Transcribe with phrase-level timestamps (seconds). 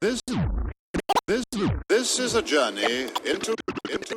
[0.00, 0.22] This,
[1.26, 1.44] this,
[1.90, 3.54] this is a journey into,
[3.92, 4.16] into,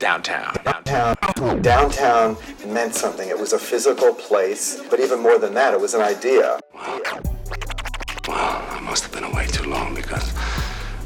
[0.00, 0.52] downtown.
[0.64, 3.28] Downtown, downtown meant something.
[3.28, 6.58] It was a physical place, but even more than that, it was an idea.
[6.74, 10.34] Well, I must have been away too long because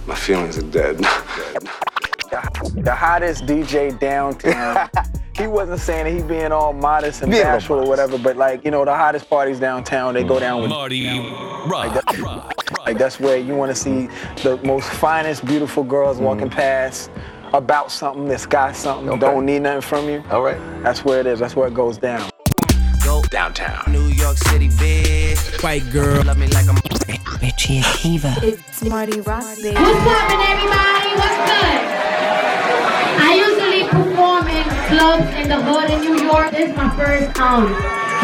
[0.06, 0.96] my feelings are dead.
[2.72, 4.88] The hottest DJ downtown.
[5.38, 8.36] he wasn't saying that he being all modest and Being all bashful or whatever, but
[8.36, 10.70] like you know, the hottest parties downtown, they go down with.
[10.70, 11.06] Marty
[11.66, 12.04] Rock.
[12.86, 14.08] Like that's where you want to see
[14.42, 16.26] the most finest, beautiful girls mm-hmm.
[16.26, 17.10] walking past
[17.54, 19.20] about something that's got something, Okay.
[19.20, 20.22] don't need nothing from you.
[20.30, 20.58] All right.
[20.82, 21.38] That's where it is.
[21.38, 22.28] That's where it goes down.
[23.04, 23.90] Go Downtown.
[23.90, 25.62] New York City, bitch.
[25.62, 26.76] White girl, love me like I'm.
[27.40, 28.42] Richie Akiva.
[28.42, 29.74] It's Marty Rock, baby.
[29.76, 31.10] What's poppin', everybody?
[31.16, 31.80] What's good?
[33.20, 34.37] I usually perform in
[34.88, 36.50] clubs in the hood in New York.
[36.50, 37.68] This is my first um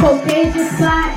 [0.00, 1.12] Caucasian spot.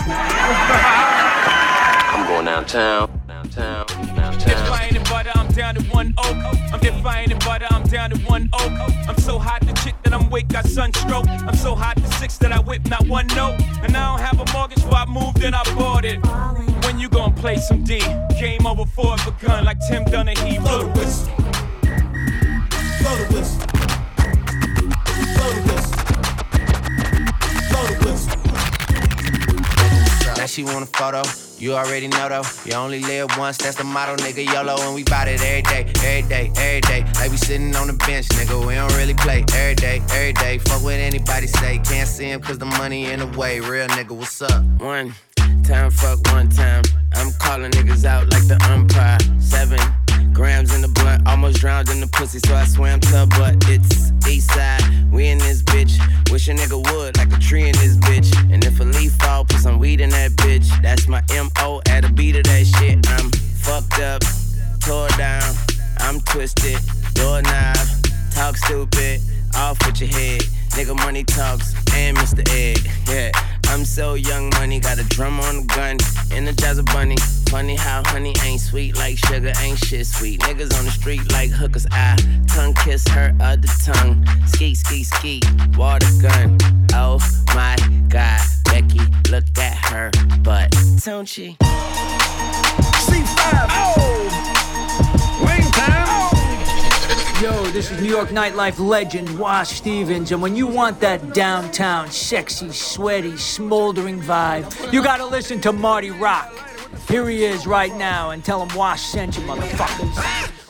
[2.13, 4.39] I'm going downtown, downtown, downtown.
[4.39, 6.35] Defying butter, I'm down to one oak.
[6.73, 8.71] I'm defying butter, I'm down to one oak.
[9.07, 11.27] I'm so hot the chick that I'm with got sunstroke.
[11.29, 13.55] I'm so hot the six that I whip not one note.
[13.84, 16.20] And I don't have a mortgage, so I moved and I bought it.
[16.85, 17.99] When you gonna play some D?
[18.37, 20.59] Game over for a gun like Tim Donaghy.
[20.59, 21.34] Blow the whistle.
[22.99, 23.76] Blow the whistle.
[30.48, 31.21] She want a photo.
[31.57, 32.43] You already know though.
[32.65, 34.45] You only live once, that's the motto, nigga.
[34.45, 37.05] YOLO, and we bout it every day, every day, every day.
[37.15, 38.65] Like we sitting on the bench, nigga.
[38.65, 40.57] We don't really play every day, every day.
[40.59, 41.79] Fuck what anybody say.
[41.79, 43.59] Can't see him cause the money in the way.
[43.59, 44.63] Real nigga, what's up?
[44.79, 45.13] One
[45.63, 46.84] time, fuck one time.
[47.13, 49.17] I'm calling niggas out like the umpire.
[49.39, 49.79] Seven
[50.38, 53.55] grams in the blunt, almost drowned in the pussy, so I swam to her butt.
[53.68, 55.98] It's east side, we in this bitch.
[56.32, 58.29] Wish a nigga would, like a tree in this bitch.
[58.54, 60.70] And if a leaf fall, put some weed in that bitch.
[60.84, 63.10] That's my MO at a beat of that shit.
[63.10, 63.32] I'm
[63.66, 64.22] fucked up,
[64.79, 65.56] tore down,
[65.97, 66.78] I'm twisted,
[67.16, 67.75] doorknob,
[68.31, 69.22] talk stupid,
[69.56, 70.41] off with your head.
[70.78, 72.47] Nigga money talks and Mr.
[72.53, 72.78] Ed.
[73.07, 73.31] Yeah,
[73.77, 75.97] I'm so young money, got a drum on the gun,
[76.31, 77.15] energize a bunny.
[77.47, 80.39] Funny how honey ain't sweet like sugar, ain't shit sweet.
[80.39, 81.85] Niggas on the street like hookers.
[81.91, 82.17] I
[82.47, 84.25] tongue kiss her other tongue.
[84.47, 85.41] Ski, ski, ski,
[85.77, 86.57] water gun.
[86.95, 87.19] Oh
[87.53, 87.75] my
[88.09, 88.99] god, Becky,
[89.29, 90.09] look at her
[90.41, 90.75] butt.
[91.05, 91.55] Don't she?
[91.61, 93.67] C5.
[93.69, 94.16] Oh.
[97.41, 102.09] Yo, this is New York nightlife legend Wash Stevens, and when you want that downtown
[102.09, 106.51] sexy, sweaty, smoldering vibe, you gotta listen to Marty Rock.
[107.07, 110.17] Here he is right now, and tell him Wash sent you, motherfuckers.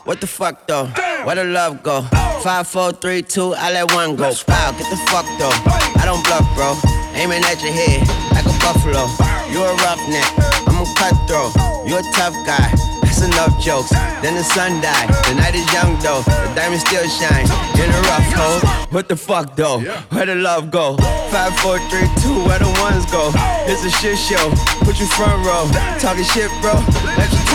[0.06, 0.88] What the fuck though?
[1.24, 2.02] Where the love go?
[2.44, 4.34] Five, four, three, two, I let one go.
[4.46, 5.56] Wow, get the fuck though.
[6.02, 6.76] I don't bluff, bro.
[7.14, 9.08] Aiming at your head like a buffalo.
[9.50, 11.56] You a roughneck, I'm a cutthroat.
[11.88, 12.87] You a tough guy.
[13.18, 13.90] That's enough jokes.
[14.22, 15.10] Then the sun died.
[15.26, 16.22] The night is young though.
[16.22, 17.50] The diamond still shine.
[17.82, 18.60] In a rough hole.
[18.92, 19.80] What the fuck though?
[20.14, 20.98] Where the love go?
[21.34, 22.46] Five, four, three, two.
[22.46, 23.32] Where the ones go?
[23.66, 24.54] It's a shit show.
[24.86, 25.66] Put you front row.
[25.98, 26.74] Talking shit, bro.
[27.18, 27.34] Let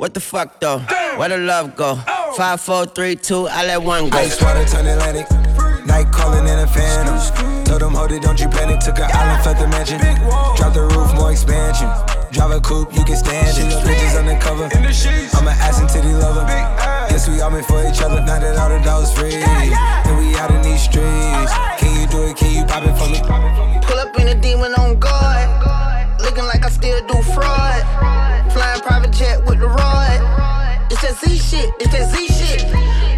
[0.00, 0.78] What the fuck though?
[1.20, 1.96] Where the love go?
[2.34, 4.16] Five, four, three, two, I let one go.
[4.16, 5.28] Ice water turn Atlantic.
[5.84, 7.20] Night calling in a phantom.
[7.66, 8.80] Told them, hold it, don't you panic.
[8.80, 10.00] Took an island, left the mansion.
[10.56, 11.92] Drop the roof, more expansion.
[12.32, 13.84] Drive a coupe, you can stand it.
[13.84, 14.72] Bridges undercover.
[14.72, 16.48] I'm an ass and titty lover.
[17.12, 18.24] Guess we all meant for each other.
[18.24, 19.36] Now that all the dogs free.
[19.36, 21.52] And we out in these streets.
[21.76, 22.38] Can you do it?
[22.38, 23.20] Can you pop it for me?
[23.84, 25.44] Pull up in a demon on guard.
[26.22, 28.19] Looking like I still do fraud.
[29.20, 30.90] With the rod.
[30.90, 33.09] It's that Z shit, it's that Z shit.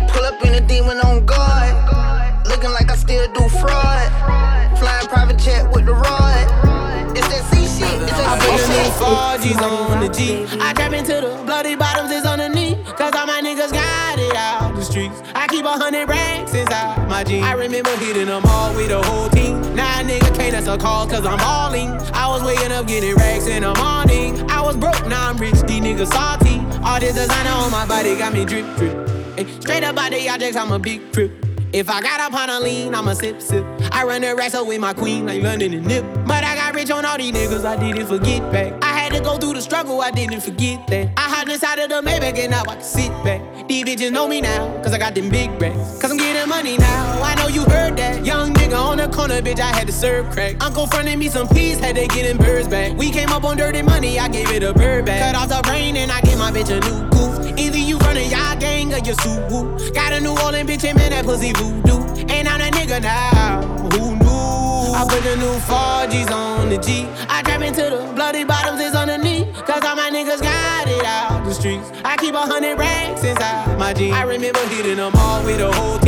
[17.31, 19.61] I remember hitting them all with the whole team.
[19.77, 21.91] Now nigga can't answer call cause I'm balling.
[22.13, 24.51] I was waking up getting racks in the morning.
[24.51, 26.59] I was broke, now I'm rich, these niggas salty.
[26.85, 29.09] All this designer on my body got me drip, drip.
[29.39, 31.31] Ay, straight up out the objects, I'm a big trip.
[31.73, 33.65] If I got up on a lean, I'ma sip, sip.
[33.93, 36.05] I run the racks up with my queen like London and Nip.
[36.27, 38.75] But I got rich on all these niggas, I didn't forget back.
[38.85, 41.13] I had to go through the struggle, I didn't forget that.
[41.17, 43.41] I hide inside of the Maybach and now I can sit back.
[43.69, 45.99] These bitches know me now, cause I got them big racks.
[45.99, 46.12] Cause
[46.53, 48.27] money now, I know you heard that.
[48.27, 50.63] Young nigga on the corner, bitch, I had to serve crack.
[50.63, 52.95] Uncle fronted me some peas, had to get them birds back.
[52.95, 55.21] We came up on dirty money, I gave it a bird back.
[55.25, 57.59] Cut off the brain and I gave my bitch a new goof.
[57.59, 59.95] Either you running y'all gang or you Suwu.
[59.95, 62.01] Got a New Orleans bitch and man, that pussy voodoo.
[62.29, 63.63] And I'm that nigga now,
[63.93, 64.95] who knew?
[64.95, 67.07] I put the new 4Gs on the G.
[67.29, 69.47] I trap into the bloody bottoms is underneath.
[69.65, 71.91] Cause all my niggas got it out the streets.
[72.05, 74.15] I keep a hundred racks inside my jeans.
[74.15, 75.99] I remember hitting them all with a whole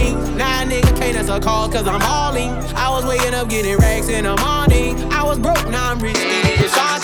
[0.64, 2.50] a nigga can't answer calls cause I'm balling.
[2.74, 5.12] I was waking up getting racks in the morning.
[5.12, 6.16] I was broke, now I'm rich.
[6.16, 7.00] It's all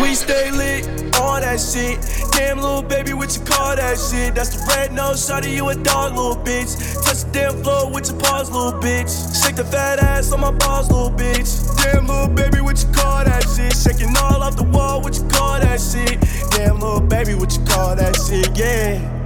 [0.00, 0.84] We stay lit
[1.20, 2.21] on that shit.
[2.42, 4.34] Damn, little baby, what you call that shit?
[4.34, 6.74] That's the red nose, shawty, you a dog, little bitch.
[7.04, 9.10] Touch the damn floor with your paws, little bitch.
[9.40, 11.48] Shake the fat ass on my balls, little bitch.
[11.80, 13.76] Damn, little baby, what you call that shit?
[13.76, 16.18] Shaking all off the wall, what you call that shit?
[16.50, 18.58] Damn, little baby, what you call that shit?
[18.58, 19.21] Yeah.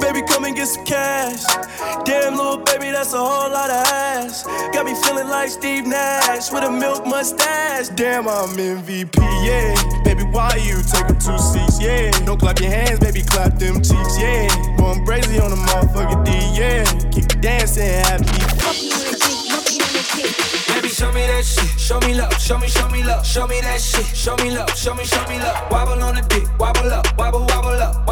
[0.00, 1.42] Baby, come and get some cash.
[2.04, 4.44] Damn, little baby, that's a whole lot of ass.
[4.72, 7.88] Got me feeling like Steve Nash with a milk mustache.
[7.88, 9.74] Damn, I'm MVP, yeah.
[10.04, 12.10] Baby, why you taking two seats, yeah?
[12.24, 14.48] Don't clap your hands, baby, clap them cheeks, yeah.
[14.76, 16.84] Going crazy on the motherfucker D, yeah.
[17.10, 18.24] Keep dancing, happy.
[20.72, 21.80] Baby, show me that shit.
[21.80, 22.32] Show me love.
[22.40, 23.26] Show me, show me love.
[23.26, 24.04] Show me that shit.
[24.06, 24.70] Show me love.
[24.76, 25.70] Show me, show me love.
[25.70, 26.44] Wobble on the dick.
[26.58, 27.06] Wobble up.
[27.18, 28.05] Wobble, wobble up.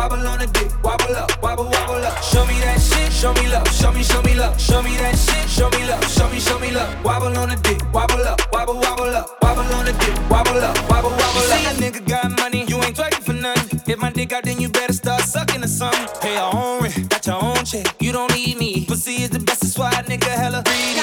[4.54, 4.94] Me, show me love.
[4.94, 5.50] Show me that shit.
[5.50, 6.04] Show me love.
[6.10, 7.04] Show me, show me love.
[7.04, 7.80] Wobble on the dick.
[7.92, 8.40] Wobble up.
[8.52, 9.42] Wobble, wobble up.
[9.42, 10.30] Wobble on the dick.
[10.30, 10.76] Wobble up.
[10.90, 11.34] Wobble, wobble up.
[11.34, 13.80] You say a nigga got money, you ain't twerking for nothing.
[13.86, 16.08] If my dick out, then you better start sucking or something.
[16.20, 17.86] Pay your own rent, got your own check.
[18.00, 18.84] You don't need me.
[18.86, 21.00] Pussy is the best, that's why a nigga hella greedy.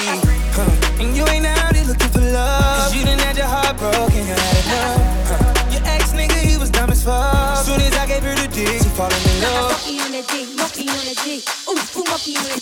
[0.52, 1.00] Huh.
[1.00, 2.90] And you ain't out here looking for love.
[2.90, 5.00] Cause you done had your heart broken, you had enough.
[5.30, 5.70] Huh.
[5.72, 7.64] Your ex nigga, he was dumb as fuck.
[7.64, 9.72] Soon as I gave her the dick, she falling in love.
[9.72, 11.42] Monkey on the dick, monkey on the dick.
[11.68, 12.61] Ooh, ooh, monkey on the dick,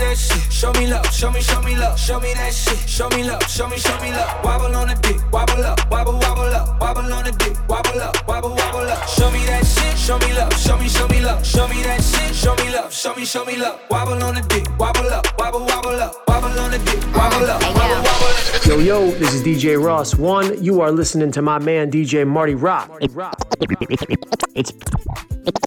[0.00, 0.52] that shit.
[0.52, 1.06] Show me love.
[1.12, 1.98] Show me, show me love.
[1.98, 2.78] Show me that shit.
[2.88, 3.42] Show me love.
[3.48, 4.44] Show me, show me love.
[4.44, 5.20] Wobble on the dick.
[5.32, 5.78] Wobble up.
[5.90, 6.80] Wobble, wobble up.
[6.80, 7.56] Wobble on the dick.
[7.68, 8.16] Wobble up.
[8.26, 9.08] Wobble, wobble up.
[9.08, 9.96] Show me that shit.
[9.98, 10.52] Show me love.
[10.58, 11.44] Show me, show me love.
[11.46, 12.34] Show me that shit.
[12.34, 12.92] Show me love.
[12.92, 13.80] Show me, show me love.
[13.90, 14.66] Wobble on the dick.
[14.78, 15.26] Wobble up.
[15.38, 16.14] Wobble, wobble up.
[16.28, 17.00] Wobble on the dick.
[17.14, 17.62] Wobble up.
[17.62, 18.66] Wobble, wobble up.
[18.66, 20.62] Yo, yo, this is DJ Ross One.
[20.62, 22.90] You are listening to my man DJ Marty Rock.
[23.00, 24.72] It's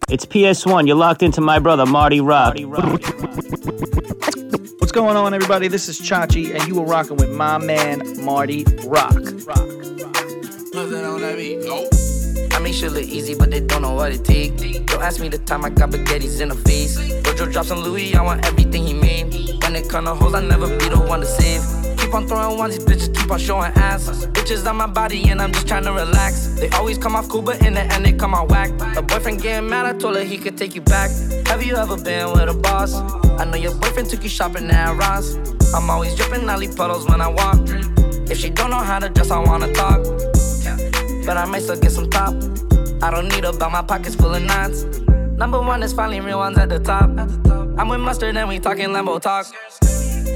[0.10, 0.88] it's PS1.
[0.88, 2.56] You're locked into my brother Marty Rock.
[4.80, 5.68] What's going on, everybody?
[5.68, 9.14] This is Chachi, and you are rocking with my man Marty Rock.
[12.52, 14.58] I make shit look easy, but they don't know what it take.
[14.86, 16.98] Don't ask me the time I got spaghettis in the face.
[16.98, 19.34] Jojo drops on Louis, I want everything he made.
[19.64, 21.93] When it come to hoes, I never be the one to save.
[22.14, 24.08] Keep on throwing ones, these bitches keep on showing ass.
[24.28, 26.46] Bitches on my body, and I'm just trying to relax.
[26.60, 28.70] They always come off cool, but in the end, they come out whack.
[28.96, 31.10] A boyfriend getting mad, I told her he could take you back.
[31.48, 32.94] Have you ever been with a boss?
[33.40, 35.38] I know your boyfriend took you shopping at Ross.
[35.74, 37.58] I'm always dripping, leave puddles when I walk.
[38.30, 40.04] If she don't know how to dress, I wanna talk.
[41.26, 42.36] But I might still get some top.
[43.02, 44.84] I don't need a belt, my pockets full of knots.
[45.36, 47.10] Number one is finally real ones at the top.
[47.80, 49.48] I'm with mustard and we talking Lambo talk.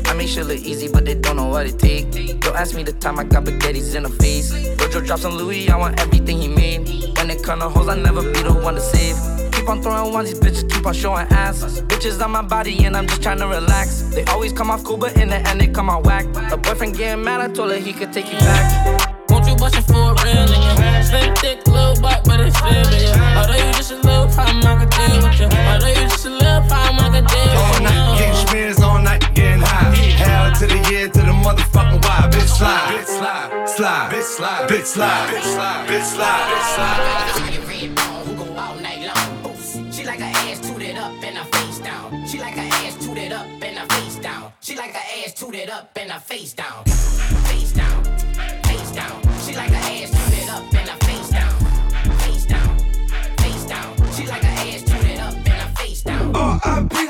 [0.07, 2.11] I make shit look easy, but they don't know what it take.
[2.41, 4.51] Don't ask me the time I got spaghettis in the face.
[4.77, 6.87] Jojo drops on Louis, I want everything he made.
[7.17, 9.15] When it come to hoes, I never be the one to save.
[9.51, 11.81] Keep on throwing ones, these bitches keep on showing ass.
[11.81, 14.01] Bitches on my body, and I'm just trying to relax.
[14.15, 16.25] They always come off cool, but in the end, they come out whack.
[16.51, 19.29] A boyfriend getting mad, I told her he could take you back.
[19.29, 21.37] Won't you bust it for real nigga?
[21.41, 23.19] Thick, little butt, but it's still bigger.
[23.37, 25.45] Although you just a little problem, I could deal with you.
[25.45, 27.56] Although you just a little problem, I could deal with night,
[30.59, 32.29] to the year, to the motherfucking why.
[32.31, 37.57] Bitch slide, bitch slide, slide, bitch slide, bitch slide, bitch slide, bitch slide, bitch slide.
[39.91, 42.25] She like her ass tooted up and her face down.
[42.27, 44.51] She like her ass tooted up and her face down.
[44.61, 46.83] She like her ass tooted up and her face down.
[46.85, 48.03] Face down,
[48.63, 49.21] face down.
[49.45, 51.53] She like her ass tooted up and her face down.
[52.19, 52.77] Face down,
[53.37, 53.95] face down.
[54.13, 56.35] She like her ass tooted up and her face down.
[56.35, 57.06] R.I.P.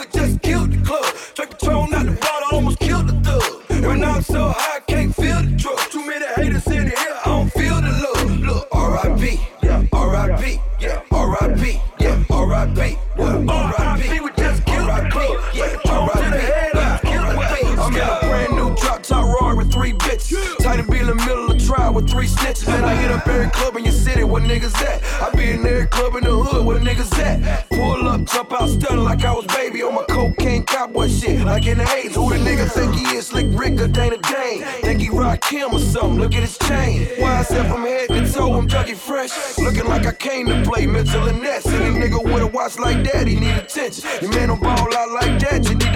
[23.88, 25.04] your city where niggas at.
[25.22, 27.70] I be in every club in the hood where niggas at.
[27.70, 31.46] Pull up, jump out, stunning like I was baby on my cocaine cowboy shit.
[31.46, 33.28] Like in the A's, who the nigga think he is?
[33.28, 34.64] Slick Rick or Dana Dane?
[34.82, 36.20] Think he rock him or something?
[36.20, 37.08] Look at his chain.
[37.20, 39.58] Why I said from head to toe, I'm Dougie Fresh.
[39.58, 41.38] Looking like I came to play Mitchell and.
[41.48, 44.10] Any nigga with a watch like that, he need attention.
[44.22, 45.87] Your man don't ball out like that, you need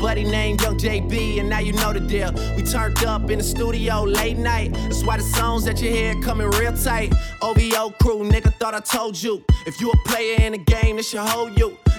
[0.00, 2.32] buddy named Young JB, and now you know the deal.
[2.56, 4.72] We turned up in the studio late night.
[4.72, 7.12] That's why the songs that you hear coming real tight.
[7.42, 9.44] OVO crew, nigga, thought I told you.
[9.66, 11.76] If you a player in the game, this should hold you.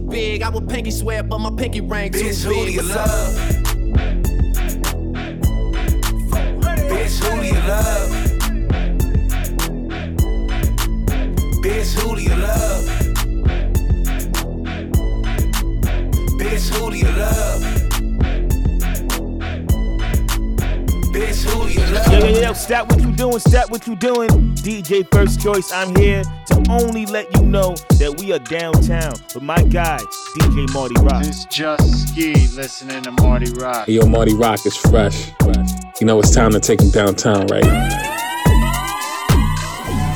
[0.00, 0.42] big.
[0.42, 2.66] I would pinky swear, but my pinky ring too Bitch, who big.
[2.66, 3.06] do you What's up?
[3.08, 3.64] love?
[6.90, 8.10] Bitch, who do you love?
[11.62, 12.84] Bitch, who do you love?
[16.38, 17.73] Bitch, who do you love?
[21.14, 22.12] Bitch, who you love?
[22.12, 24.28] Yo, yo, yo, stop what you doing, stop what you doing.
[24.56, 29.40] DJ First Choice, I'm here to only let you know that we are downtown with
[29.40, 29.98] my guy,
[30.34, 31.24] DJ Marty Rock.
[31.24, 33.86] It's just Ski listening to Marty Rock.
[33.86, 35.30] Yo, Marty Rock is fresh.
[36.00, 37.62] You know it's time to take him downtown, right?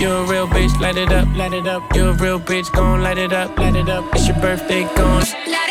[0.00, 1.94] You a real bitch, light it up, light it up.
[1.94, 4.04] You a real bitch, gon' light it up, light it up.
[4.16, 5.67] It's your birthday, gon' light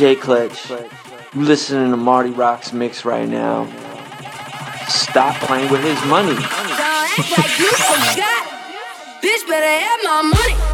[0.00, 0.70] DJ Clutch.
[1.34, 3.66] You listening to Marty Rock's mix right now.
[4.88, 6.30] Stop playing with his money.
[6.30, 6.36] You
[7.68, 8.46] forgot.
[9.22, 10.69] Bitch better have my money.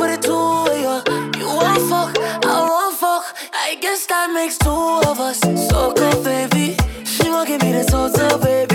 [0.00, 0.38] put it to
[0.84, 0.96] you.
[1.38, 2.16] You won't fuck,
[2.46, 3.24] I won't fuck.
[3.52, 5.40] I guess that makes two of us.
[5.68, 6.74] So good, baby.
[7.04, 8.69] She won't give me the total, baby.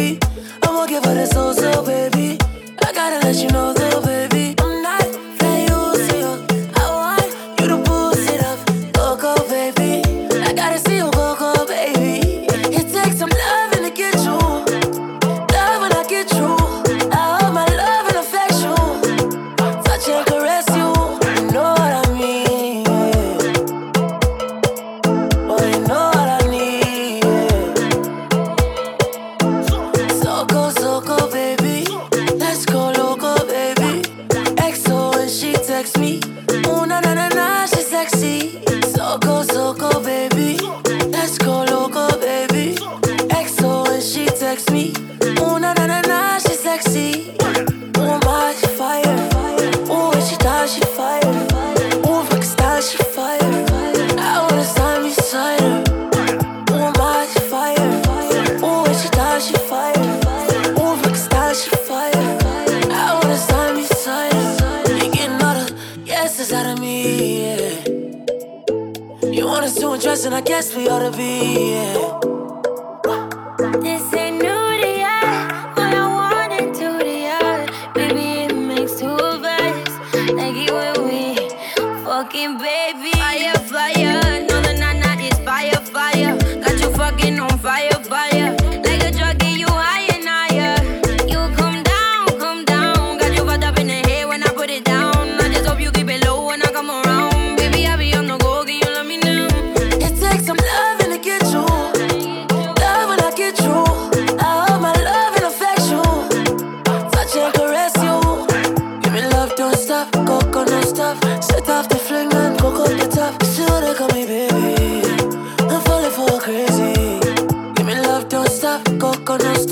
[70.25, 71.71] and I guess we ought to be.
[71.71, 72.34] Yeah.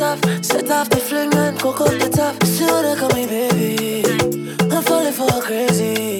[0.03, 2.35] off, set off the fling and cook up the top.
[2.45, 4.03] She wanna call me baby.
[4.73, 6.19] I'm falling for crazy.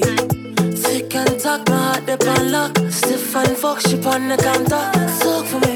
[0.84, 2.78] Thick and talk, my heart dip on lock.
[2.90, 4.86] Stiff and fuck, she on the counter.
[5.20, 5.73] Talk for me.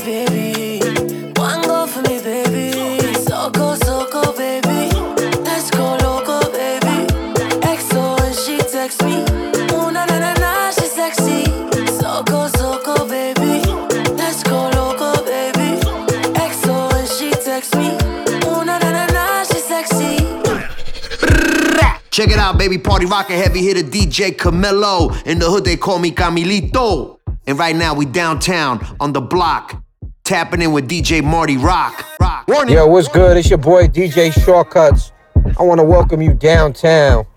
[22.18, 22.80] Check it out, baby.
[22.80, 25.16] Party rockin' heavy hitter DJ Camilo.
[25.28, 27.20] In the hood, they call me Camilito.
[27.46, 29.84] And right now, we downtown on the block,
[30.24, 32.04] tapping in with DJ Marty Rock.
[32.20, 32.48] Rock.
[32.48, 32.74] Warning.
[32.74, 33.38] Yo, what's good?
[33.38, 35.12] It's your boy DJ Shortcuts.
[35.60, 37.28] I want to welcome you downtown.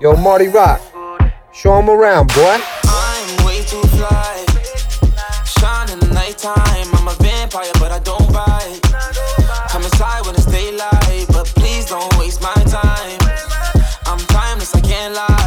[0.00, 0.80] Yo, Marty Rock.
[1.52, 2.89] Show him around, boy.
[15.00, 15.39] can't lie.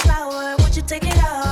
[0.00, 1.47] power, won't you take it all?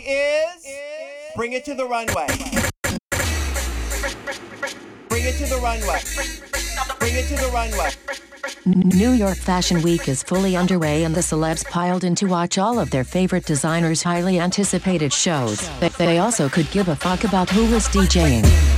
[0.00, 2.26] story is, is bring it to the runway.
[5.08, 6.00] Bring it to the runway.
[6.98, 7.90] Bring it to the runway.
[8.64, 12.78] New York Fashion Week is fully underway, and the celebs piled in to watch all
[12.78, 15.68] of their favorite designers' highly anticipated shows.
[15.80, 18.75] But they also could give a fuck about who was DJing.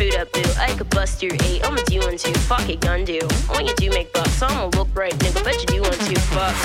[0.00, 0.42] food up, boo.
[0.56, 1.60] I could bust your eight.
[1.62, 2.32] I'ma do one two.
[2.48, 3.20] Fuck it, gun do.
[3.52, 5.44] When you do make bucks, I'ma look right, nigga.
[5.44, 6.16] Bet you do one two.
[6.32, 6.56] Fuck.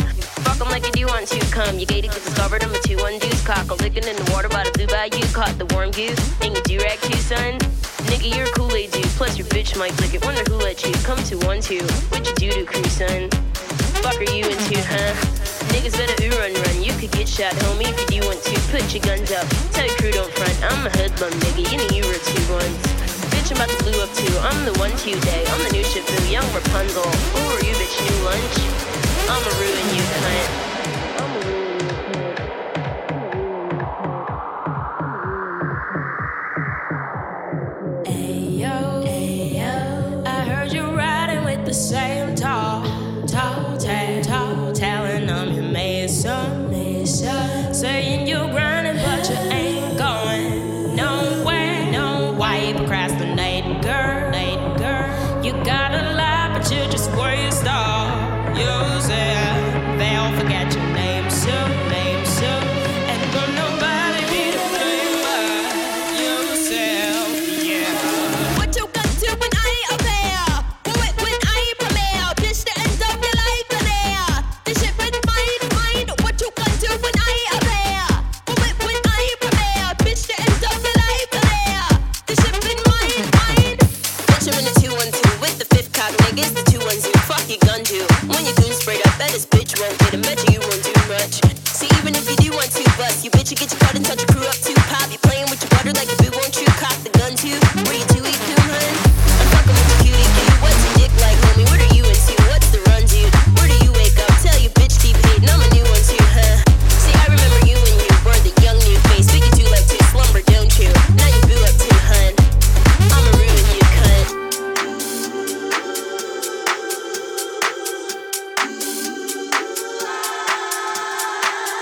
[0.47, 1.43] Fuck them like you do one two.
[1.51, 2.63] Come, you gated, get discovered.
[2.63, 3.43] I'm a two one deuce.
[3.45, 5.19] Cock a licking in the water by the blue bayou.
[5.35, 6.15] Caught the warm goose.
[6.41, 7.59] And you do rag too, son.
[8.07, 9.03] Nigga, you're a Kool-Aid dude.
[9.19, 10.23] Plus your bitch might lick it.
[10.23, 11.83] Wonder who let you come to one two.
[12.15, 13.29] What you do to crew, son?
[13.99, 15.11] Fuck are you into, huh?
[15.75, 16.77] Niggas better ooh run run.
[16.81, 18.55] You could get shot, homie, if you want to.
[18.71, 19.43] Put your guns up.
[19.75, 20.55] Tell your crew don't front.
[20.71, 21.67] I'm a hoodlum, nigga.
[21.67, 22.94] You know you were two ones
[23.45, 24.39] bitch I'm about to blew up to.
[24.39, 25.45] I'm the one Tuesday.
[25.47, 27.03] I'm the new Shifu, young Rapunzel.
[27.03, 28.01] Who are you, bitch?
[28.01, 28.57] New lunch.
[29.29, 30.74] I'ma ruin you, cunt.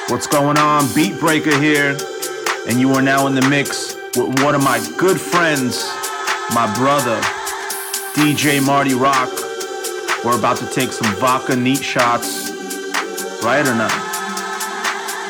[0.09, 0.93] What's going on?
[0.93, 1.97] Beat Breaker here,
[2.67, 5.89] and you are now in the mix with one of my good friends,
[6.53, 7.19] my brother,
[8.13, 9.29] DJ Marty Rock.
[10.25, 12.51] We're about to take some vodka neat shots.
[13.43, 13.91] Right or not?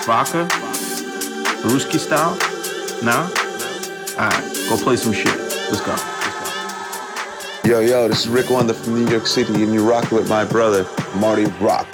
[0.05, 0.47] Vodka?
[1.62, 2.36] Ruski style?
[3.03, 3.29] Nah?
[4.19, 5.38] Alright, go play some shit.
[5.71, 5.95] Let's go.
[7.69, 10.43] Yo, yo, this is Rick Wonder from New York City, and you rock with my
[10.43, 11.88] brother, Marty Rock.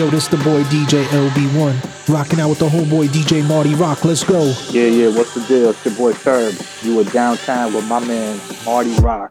[0.00, 2.08] Yo, this the boy DJ LB1.
[2.08, 4.02] Rocking out with the homeboy DJ Marty Rock.
[4.02, 4.44] Let's go.
[4.70, 5.68] Yeah, yeah, what's the deal?
[5.68, 6.54] It's your boy Curb.
[6.80, 9.30] You were downtown with my man Marty Rock.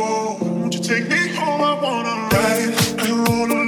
[0.00, 0.36] go?
[0.40, 1.60] Won't you take me home?
[1.70, 3.59] I wanna ride and roll.